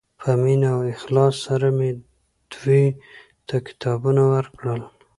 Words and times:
په 0.19 0.29
مینه 0.41 0.67
او 0.75 0.81
اخلاص 0.95 1.35
سره 1.47 1.67
مې 1.77 1.91
دوی 2.53 2.85
ته 3.47 3.55
کتابونه 3.67 4.21
ورکړل. 4.33 4.81